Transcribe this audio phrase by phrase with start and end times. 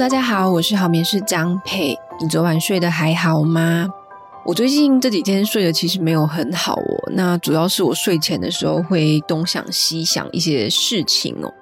[0.00, 1.94] 大家好，我是好眠师张佩。
[2.22, 3.86] 你昨晚睡得还好吗？
[4.46, 7.12] 我最近这几天睡得其实没有很好哦。
[7.12, 11.52] 那主要是我睡前的时候会东想西想一些事情哦。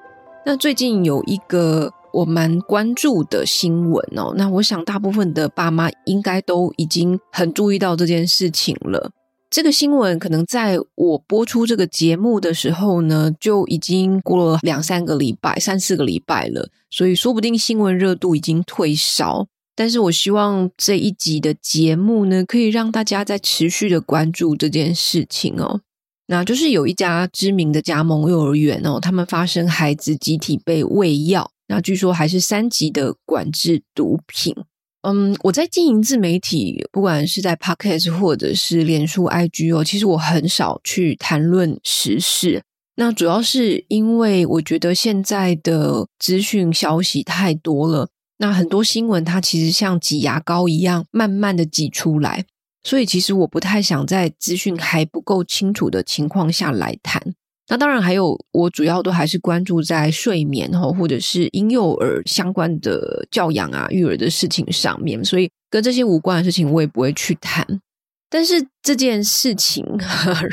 [0.47, 4.33] 那最近有一个我蛮关注的新闻哦。
[4.37, 9.11] 那我想大部分的爸妈应该都已经很注意到这件事情了。
[9.51, 19.47] 这个新闻可能在我播出这个节目的时候呢，就已经过了两三个礼拜、三四个礼拜了，所以说不定新闻热度已经退烧。
[19.75, 25.81] 但是我希望这一集的节目呢，可以让大家再持续的关注这件事情哦。
[26.27, 34.55] 那就是有一家知名的加盟幼儿园哦，他们发生孩子集体被喂药，那据说还是三级的管制毒品。
[35.03, 42.63] 嗯，我在经营自媒体，不管是在 Podcast 或者是脸书 IG 哦，其实我很少去谈论时事。
[42.97, 52.45] 那主要是因为我觉得现在的资讯消息太多了，那很多新闻它其实像挤牙膏一样，慢慢的挤出来，
[52.83, 57.23] 所以其实我不太想在资讯还不够清楚的情况下来谈。
[57.71, 67.67] 那当然还有，我主要都还是关注在睡眠哈，或者是婴幼儿相关的教养啊、育儿的事情上面，所以跟这些无关的事情我也不会去谈。
[68.31, 70.49] 但是这件事情呵 呵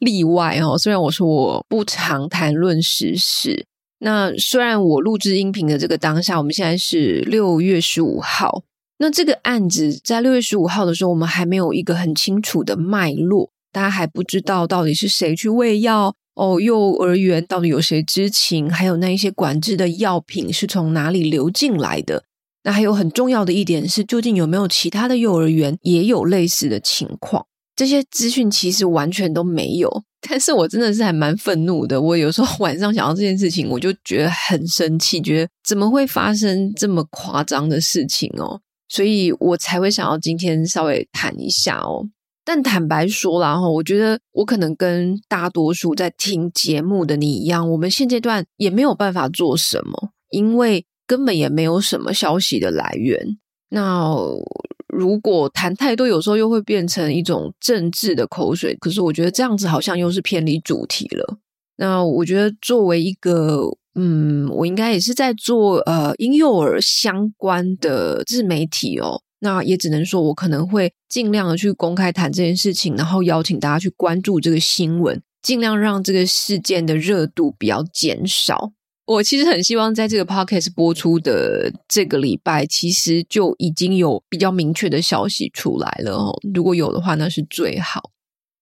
[0.00, 3.66] 例外哦，虽然我说我不常谈论时事，
[4.00, 8.62] 那虽然我录制音频的这个当下，我们现在是六月十五号，
[8.98, 16.14] 那这个案子在六月十五号的时候，我们还没有一个很清楚的脉络，大家还不知道到底是谁去喂药。
[16.36, 18.70] 哦，幼儿园到底有谁知情？
[18.70, 22.22] 还有那一些管制的药品是从哪里流进来的？
[22.62, 27.46] 那还有很重要的一点是，究竟有没有其他的幼儿园也有类似的情况？
[27.74, 30.02] 这些资讯其实完全都没有。
[30.28, 32.00] 但是我真的是还蛮愤怒的。
[32.00, 38.60] 我有时候晚上想到这件事情，我就觉得很生气，觉得怎么会发生这么夸张的事情哦？
[38.88, 42.08] 所以我才会想要今天稍微谈一下哦。
[42.46, 53.36] 但坦白说啦，哈，我觉得我可能跟大多数在听节目的你一样，我们现阶段也没有办法做什么，因为根本也没有什么消息的来源。
[53.70, 54.14] 那
[54.86, 58.76] 如果谈太多，有时候又会变成一种政治的口水。
[58.76, 61.38] 可是我觉得这样子好像又是偏离主题了。
[61.78, 63.62] 那我觉得作为一个，
[63.96, 69.20] 嗯，我应该也是在做呃婴幼儿相关的自媒体哦。
[69.40, 78.72] 那也只能说，我可能会尽量的去公开谈这件事情，然后邀请大家去关注这个新闻，尽量让这个事件的热度比较减少。
[79.06, 86.36] 我其实很希望在这个 podcast 播出的这个礼拜，其实就已经有比较明确的消息出来了哦。
[86.52, 88.10] 如果有的话，那是最好。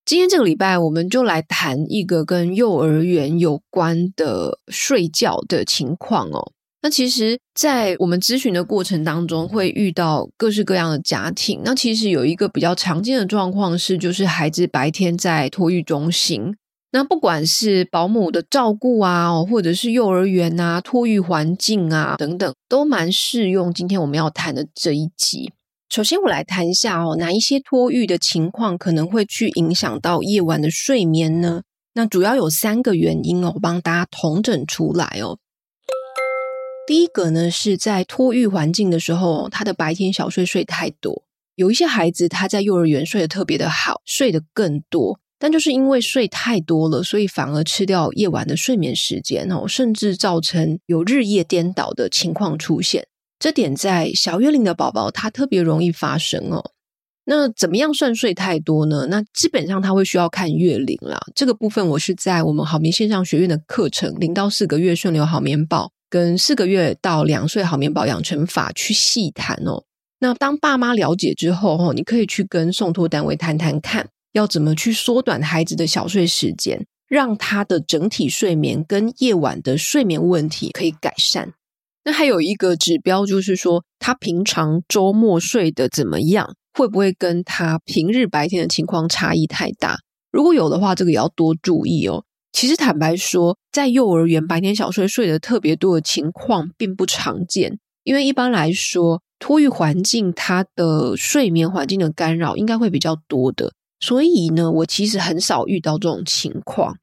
[0.05, 6.51] 今天这个礼拜，我们就来谈一个跟幼儿园有关的睡觉的情况哦。
[6.85, 11.61] 那其实，在我们咨询的过程当中，会遇到各式各样的家庭。
[11.65, 16.55] 那其实有一个比较常见的状况是，就是孩子白天在托育中心，
[16.91, 23.73] 那不管是保姆的照顾啊，或者是幼儿园啊、托育环境啊等等，都蛮适用。
[23.73, 25.51] 今天我们要谈的这一集，
[25.89, 31.63] 首先我来谈一下哦，哪一些托育的情况可能会去影响到夜晚的睡眠呢？
[31.95, 35.39] 那主要有三个原因哦，我帮大家统整出来哦。
[36.87, 41.23] 第一个呢，是在托育环境的时候，他的白天小睡睡太多。
[41.55, 53.07] 有一些孩子他在幼儿园睡得特别的好，睡得更多，但就是因为睡太多了，所以反而吃掉夜晚的睡眠时间哦，甚至造成有日夜颠倒的情况出现。
[53.39, 56.71] 这点在小月龄的宝宝他特别容易发生哦。
[57.25, 59.07] 那怎么样算睡太多呢？
[59.09, 61.19] 那基本上他会需要看月龄啦。
[61.33, 65.85] 这个部分我是在我们好眠线上学院的课程《零到四个月顺流好眠报》。
[66.15, 69.83] 跟四个月到两岁好眠保养成法去细谈哦。
[70.19, 81.51] 那当爸妈了解之后，哦，你可以去跟送托单位谈谈看，要怎么去缩短孩子的小睡时间，让他的整体睡眠跟夜晚的睡眠问题可以改善。
[82.05, 89.99] 那还有一个指标就是说，他平常周末睡得怎么样，会不会跟他平日白天的情况差异太大？
[90.31, 92.23] 如果有的话，这个也要多注意哦。
[92.55, 106.95] 其实坦白说，在幼儿园白天小睡睡得特别多的情况并不常见，因为一般来说，托育环境它的睡眠环境的干扰应该会比较多的，所以呢，我其实很少遇到这种情况。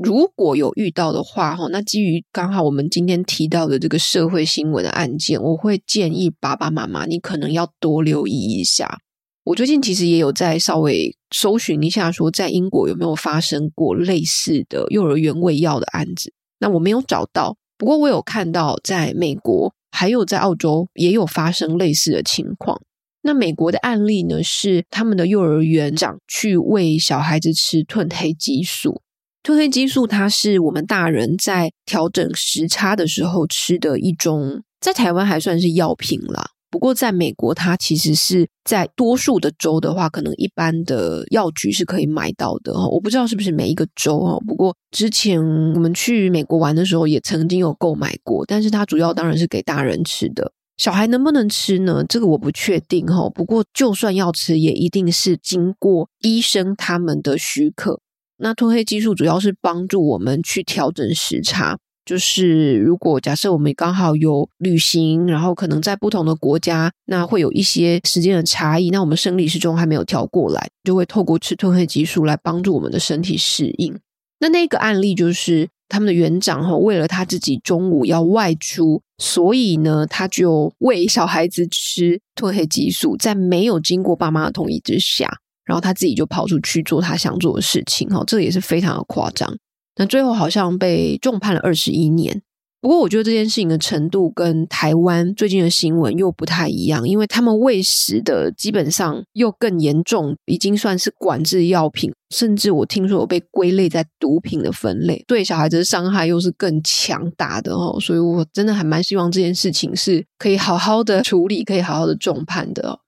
[0.00, 9.00] 如果有遇到的话，哈，那基于刚好我们今天提到的这个社会新闻的案件，我会建议爸爸妈妈，你可能要多留意一下。
[9.44, 16.32] 我最近其实也有在稍微搜寻一下，说在英国有没有发生过类似的幼儿园喂药的案子。
[16.58, 22.80] 那我没有找到，不过我有看到在美国还有在澳洲也有发生类似的情况。
[23.22, 29.00] 那美国的案例呢，是他们的幼儿园长去喂小孩子吃褪黑激素。
[29.42, 36.50] 褪黑激素它是我们大人在调整时差的时候吃的一种，在台湾还算是药品啦。
[36.70, 42.88] 不过，在美国，它其实是在多数的州的话，可能一般的药局是可以买到的哦。
[42.88, 44.40] 我不知道是不是每一个州哦。
[44.46, 45.40] 不过之前
[45.74, 48.46] 我们去美国玩的时候，也曾经有购买过。
[48.46, 52.04] 但是它主要当然是给大人吃的，小孩能不能吃呢？
[52.08, 53.28] 这个我不确定哦。
[53.34, 58.00] 不过就算要吃，也一定是经过医生他们的许可。
[58.38, 61.78] 那褪黑激素主要是帮助我们去调整时差。
[62.04, 73.98] 就是如果假设我们刚好有旅行，然后可能在不同的国家，那会有一些时间的差异，那我们生理时钟还没有调过来，就会透过吃褪黑激素来帮助我们的身体适应。
[74.40, 85.28] 那那个案例就是他们的园长哈，为了他自己中午要外出，所以呢，他就喂小孩子吃褪黑激素，在没有经过爸妈的同意之下，
[85.64, 89.54] 然后他自己就跑出去做他想做的事情哈，这也是非常的夸张。
[90.00, 92.40] 那最后好像被重判了二十一年。
[92.80, 108.00] 不过我觉得这件事情的程度跟台湾最近的新闻又不太一样，因为他们喂食的基本上又更严重，已经算是管制药品，甚至我听说有被归类在毒品的分类，对小孩子的伤害又是更强大的哦。
[108.00, 113.00] 所以我真的还蛮希望这件事情是可以好好的处理，可以好好的重判的。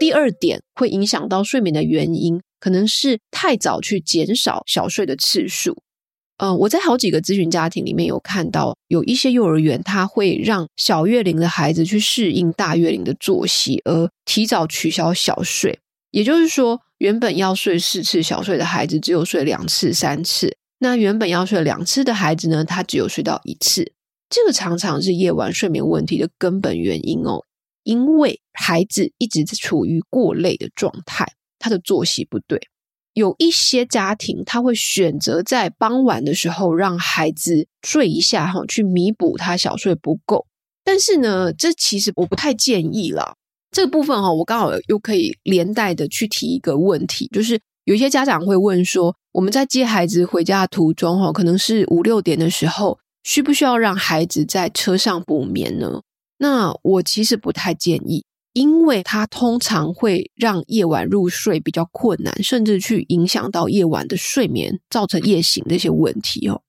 [0.00, 2.40] 第二点会影响到睡眠的原因。
[2.64, 5.82] 可能是太早去减少小睡的次数。
[6.38, 15.78] 呃，我在好几个咨询家庭里面有看到，有一些幼儿园，他会让小月龄的孩子去适应大月龄的作息，而提早取消小睡。
[16.10, 20.56] 也就是说，原本要睡四次小睡的孩子，只有睡两次、三次。
[20.78, 23.92] 那原本要睡两次的孩子呢，他只有睡到一次。
[24.30, 27.44] 这个常常是夜晚睡眠问题的根本原因哦，
[27.82, 31.26] 因为孩子一直处于过累的状态。
[31.58, 32.60] 他的作息不对，
[33.12, 40.46] 有一些家庭他会选择在傍晚的时候让孩子睡一下哈，去弥补他小睡不够。
[40.84, 43.36] 但是呢，这其实我不太建议了。
[43.70, 56.02] 这个部分哈，我刚好又可以连带的去提一个问题，就是有一些家长会问说，我们在接孩子回家的途中哈，可能是五六点的时候，需不需要让孩子在车上补眠呢？
[56.38, 58.24] 那我其实不太建议。
[58.54, 66.62] 因为它通常会让夜晚入睡比较困难，甚至去影响到夜晚的睡眠，造成夜醒这些问题哦。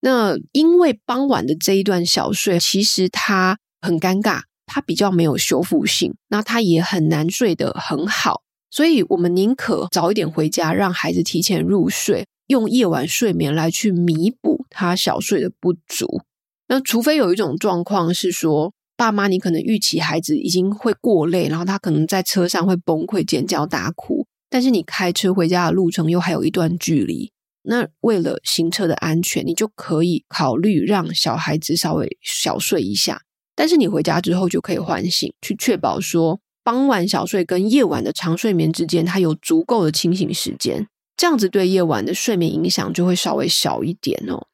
[0.00, 8.42] 那因为傍晚的这一段小睡，其实它很尴尬，它比较没有修复性，那它也很难睡得很好。
[8.70, 16.22] 所以我们宁可早一点回家，让孩子提前入睡，用夜晚睡眠来去弥补他小睡的不足。
[16.68, 27.30] 那除非有一种状况是说，爸妈，你可能预期孩子已经会过累，然后他可能在车上会崩溃、尖叫、大哭，但是你开车回家的路程又还有一段距离，
[27.62, 33.22] 那为了行车的安全，你就可以考虑让小孩子稍微小睡一下，
[33.54, 44.48] 但是你回家之后就可以唤醒，去确保说傍晚小睡跟夜晚的长睡眠之间，他有足够的清醒时间，这样子对夜晚的睡眠影响就会稍微小一点哦。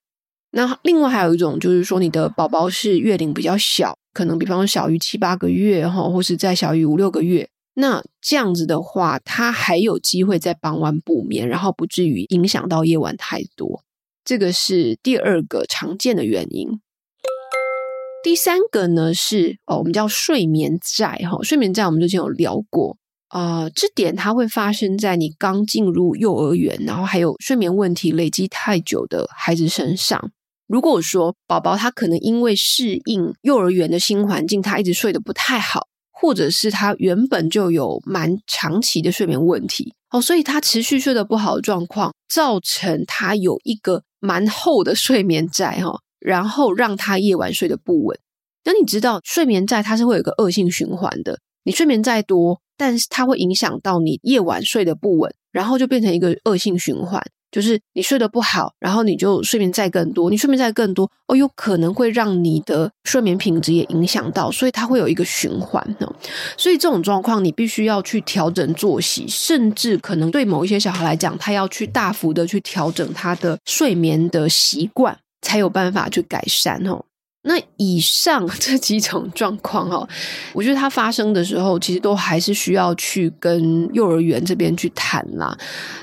[0.51, 3.97] 那另外还有一种就是说，你的宝宝是月龄比较小。
[4.15, 13.83] 可能比方说小于七八个月哈，或是再小于五六个月，那这样子的话，他还有机会在傍晚补眠，然后不至于影响到夜晚太多。
[14.25, 16.81] 这个是第二个常见的原因。
[18.23, 22.97] 第三个呢是哦，我们叫睡眠债哈，睡眠债我们之前有聊过
[23.29, 30.31] 啊，这点它会发生在你刚进入幼儿园，然后还有睡眠问题累积太久的孩子身上。
[30.67, 48.19] 如果说宝宝他可能因为适应幼儿园的新环境，他一直睡得不太好，或者是他原本就有蛮长期的睡眠问题，哦，所以他持续睡得不好的状况，造成他有一个蛮厚的睡眠债哈，然后让他夜晚睡得不稳。
[48.65, 57.23] 那你知道睡眠债它是会有一个恶性循环的，你睡眠再多，但是它会影响到你夜晚睡得不稳，然后就变成一个恶性循环。
[57.55, 66.13] 就是你睡得不好，然后你就睡眠再更多，你睡眠再更多哦，有可能会让你的睡眠品质也影响到，所以它会有一个循环哦。
[66.57, 77.05] 所以这种状况你必须要去调整作息，甚至可能对某一些小孩来讲，他要去大幅的去调整他的睡眠的习惯，才有办法去改善哦。
[77.47, 80.09] 那以上 这几种状况哈，
[80.55, 85.57] 我觉得它发生的时候，其实都还是需要去跟幼儿园这边去谈啦。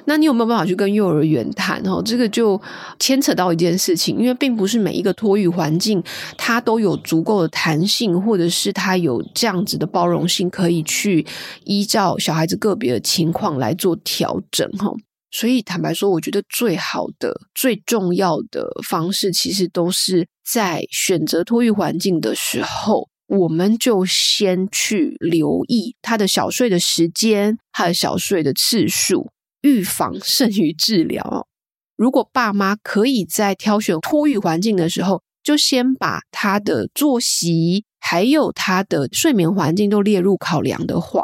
[0.05, 1.81] 那你有没有办法去跟幼儿园谈？
[1.83, 2.61] 哈，这个就
[2.99, 6.01] 牵扯到一件事情，因为并不是每一个托育环境
[6.37, 11.25] 它都有足够的弹性，或者是它有这样子的包容性，可以去
[11.63, 14.93] 依照小孩子个别的情况来做调整哈。
[15.31, 31.47] 所以坦白说，我觉得最好的、最重要的方式，其实都是在选择托育环境的时候，我们就先去留意他的小睡的时间，还有小睡的次数，预防胜于治疗。
[31.95, 41.23] 如果爸妈可以在挑选托育环境的时候，就先把他的作息还有他的睡眠环境都列入考量的话。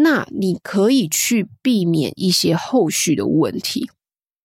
[0.00, 3.90] 那你可以去避免一些后续的问题。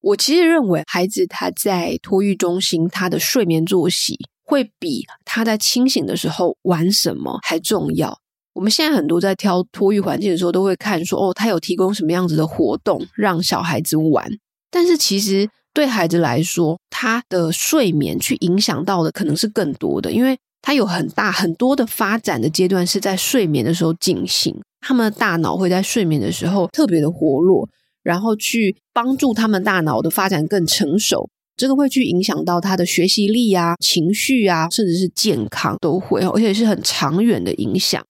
[0.01, 8.19] 我其实认为，孩子他在托育中心，他的睡眠作息会比他在清醒的时候玩什么还重要。
[8.53, 14.27] 我们现在很多在挑托育环境的时候，都会看说，哦，他有提供什么样子的活动让小孩子玩。
[14.71, 24.59] 但是其实对孩子来说，他的睡眠去影响到的可能是更多的，因为他有很大很多的发展的阶段是在睡眠的时候进行。
[24.83, 27.67] 他们的大脑会在睡眠的时候特别的活络，
[28.03, 31.29] 然后去帮助他们大脑的发展更成熟。
[31.55, 38.03] 这个会去影响到他的学习力啊、情绪啊，甚至是健康都会，而且是很长远的影响。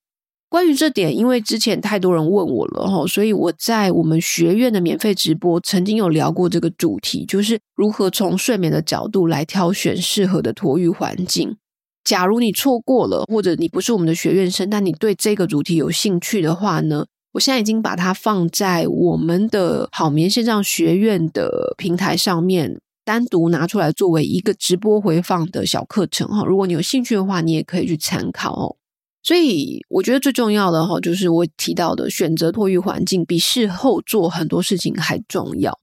[0.50, 11.58] 关于这点，因为之前太多人问我了哈，所以我在我们学院的免费直播曾经有聊过这个主题，就是如何从睡眠的角度来挑选适合的托育环境。
[12.04, 26.44] 假如你错过了，或者你不是我们的学院生，但你对这个主题有兴趣的话呢，我现在已经把它放在我们的好眠线上学院的平台上面，单独拿出来作为一个直播回放的小课程哈。
[26.46, 28.76] 如果你有兴趣的话，你也可以去参考哦。
[29.24, 35.80] 所以我觉得最重要的哈，就是我提到的选择托育环境比事后做很多事情还重要。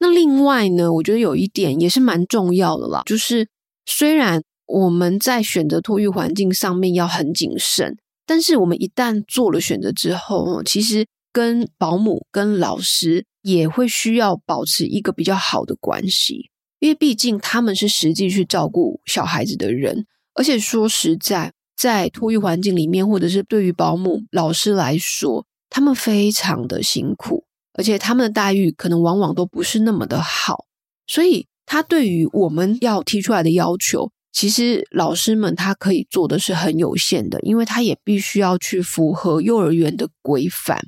[0.00, 3.46] 那另外呢，我觉得有一点也是蛮重要的啦，就是
[3.86, 4.42] 虽然。
[4.72, 16.48] 我们在选择托育环境上面要很谨慎，但是我们一旦做了选择之后，其实跟保姆、跟老师也会需要保持一个比较好的关系，
[16.80, 30.64] 因为毕竟他们是实际去照顾小孩子的人，而且说实在，在托育环境里面，或者是对于保姆、老师来说，他们非常的辛苦，而且他们的待遇可能往往都不是那么的好，
[31.06, 34.10] 所以他对于我们要提出来的要求。
[34.32, 40.80] 其实老师们他可以做的是很有限的，因为他也必须要去符合幼儿园的规范。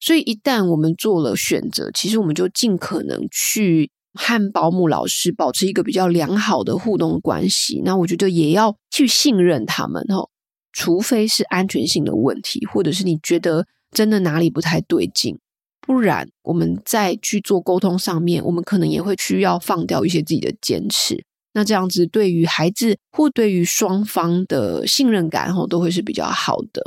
[0.00, 7.82] 所以一旦我们做了选择，其实我们就尽可能去和保姆老师保持一个比较良好的互动关系。
[7.84, 10.30] 那我觉得也要去信任他们哦，
[10.72, 15.38] 除非是安全性的问题，或者是你觉得真的哪里不太对劲，
[15.80, 21.25] 不然我们在去做沟通上面，我们可能也会需要放掉一些自己的坚持。
[21.56, 26.82] 那这样子对于孩子或对于双方的信任感哦都会是比较好的。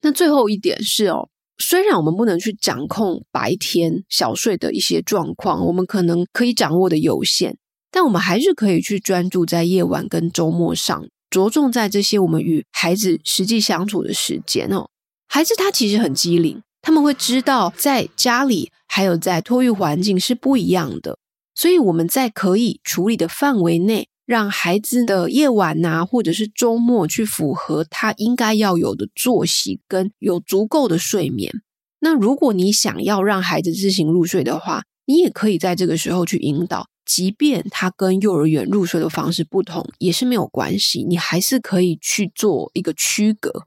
[0.00, 7.58] 那最后一点是哦，虽然我们不能去掌控白天小睡的一些状况，我们可能可以掌握的有限，
[7.90, 14.88] 但我们还是可以去专注在夜晚跟周末上，着重在这些我们与孩子实际相处的时间哦。
[15.28, 21.18] 孩子他其实很机灵，他们会知道在家里还有在托育环境是不一样的。
[21.54, 31.52] 所以我们在可以处理的范围内，让孩子的夜晚呐、啊，或者是周末去符合他应该要有的作息，跟有足够的睡眠。
[32.00, 43.66] 那如果你想要让孩子自行入睡的话，你也可以在这个时候去引导，即便他跟幼儿园入睡的方式不同，也是没有关系，你还是可以去做一个区隔。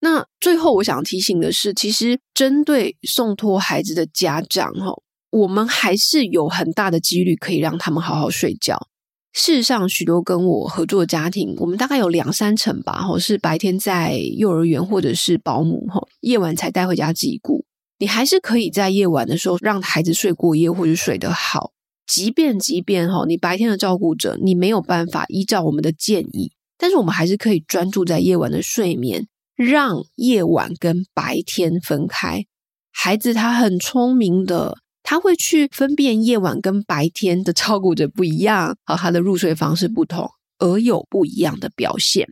[0.00, 4.92] 那最后我想提醒的是，其实针对送托孩子的家长，哈。
[5.30, 8.88] 我们还是有很大的几率可以让他们好好睡觉。
[9.32, 17.66] 事实上，许多跟我合作的家庭，我们大概有两三成吧，哈，是白天在幼儿园或者是保姆，哈，夜晚才带回家自己顾。
[17.98, 21.72] 你还是可以在夜晚的时候让孩子睡过夜，或者睡得好。
[22.06, 32.46] 即便即便哈，你白天的照顾者你没有办法依照我们的建议，但是我们还是可以专注在夜晚的睡眠，让夜晚跟白天分开。
[32.90, 34.78] 孩子他很聪明的。
[35.08, 42.26] 他会去分辨夜晚跟白天的照顾者不一样，和他的入睡方式不同，而有不一样的表现。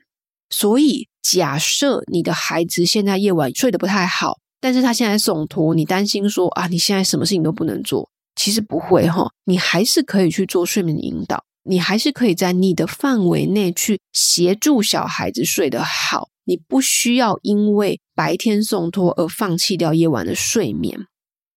[0.50, 11.44] 所以，假设你的孩子现在夜晚睡得不太好，但是他现在送托，你担心说啊，你现在什么事情都不能做，其实不会哈，你还是可以去做睡眠引导。
[11.62, 16.28] 你还是可以在你的范围内去协助小孩子睡得好。
[16.44, 21.06] 你不需要因为白天送托而放弃掉夜晚的睡眠。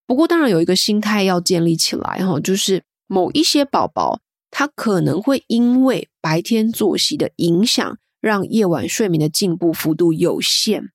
[0.07, 10.91] 不过，当然有一个心态要建立起来哈，就是某一些宝宝他可能会因为白天作息的影响，让夜晚睡眠的进步幅度有限。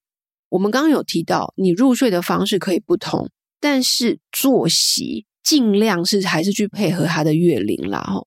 [0.48, 3.28] 我们刚刚有提到，你入睡的方式可以不同，
[3.60, 8.24] 但是作息尽量是还是去配合他的月龄啦哈。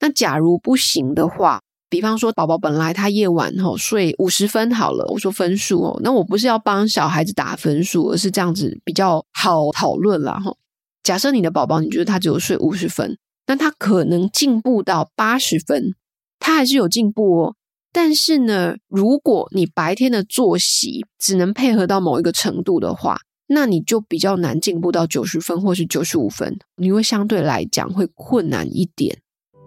[0.00, 10.58] 那假如不行的话，比方说，宝宝本来他夜晚吼睡五十分好了，我说分数哦，那我不是要帮小孩子打分数，而是这样子比较好讨论啦吼。
[11.02, 13.16] 假设你的宝宝你觉得他只有睡五十分，
[13.46, 15.94] 那他可能进步到八十分，
[16.38, 17.54] 他还是有进步哦。
[17.90, 29.22] 但是呢，如果你白天的作息只能配合到某一个程度的话，那你就比较难进步到九十分或是九十五分，你会相对来讲会困难一点。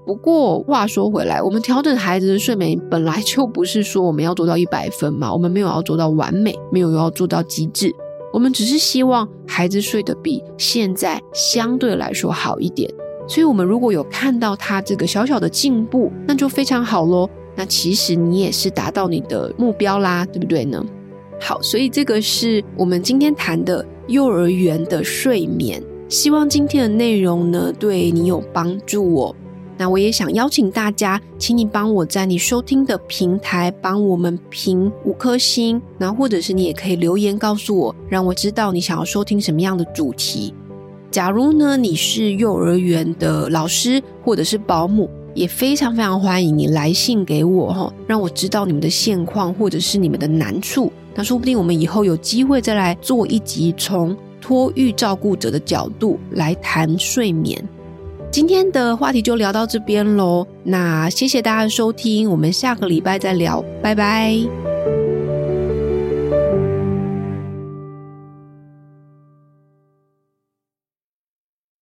[0.06, 7.94] 不过话说回来，我们调整孩子的睡眠本来就不是说我们要做到一百分嘛，我们没有要做到完美，没有要做到极致，
[8.34, 12.92] 我们只是希望孩子睡得比现在相对来说好一点。
[13.28, 17.30] 所以，我们如果有看到他这个小小的进步，那就非常好喽。
[17.56, 20.84] 那其实你也是达到你的目标啦，对不对呢？
[21.40, 25.82] 好，所以这个是我们今天谈的幼儿园的睡眠。
[26.10, 29.36] 希望今天的内容呢，对你有帮助哦。
[29.82, 40.54] 那我也想邀请大家，请你帮我在你收听的平台帮我们评五颗星，那或者是你也可以留言告诉我，让我知道你想要收听什么样的主题。
[41.10, 50.94] 假如呢，你是幼儿园的老师或者是保姆，也非常非常欢迎你来信给我哈，让我知道你们的现况或者是你们的难处。
[51.16, 57.68] 那说不定我们以后有机会再来做一集，从托育照顾者的角度来谈睡眠。
[58.32, 64.71] 今天的话题就聊到这边喽，那谢谢大家收听，我们下个礼拜再聊，拜拜。